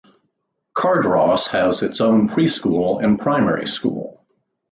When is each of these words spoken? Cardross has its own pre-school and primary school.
Cardross 0.73 1.45
has 1.51 1.83
its 1.83 2.01
own 2.01 2.27
pre-school 2.27 2.97
and 2.97 3.19
primary 3.19 3.67
school. 3.67 4.25